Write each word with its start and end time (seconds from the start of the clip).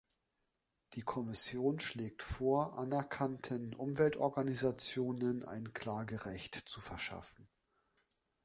Die 0.93 1.03
Kommission 1.03 1.79
schlägt 1.79 2.23
vor, 2.23 2.79
anerkannten 2.79 3.75
Umweltorganisationen 3.75 5.45
ein 5.45 5.73
Klagerecht 5.73 6.55
zu 6.65 6.81
verschaffen. 6.81 7.47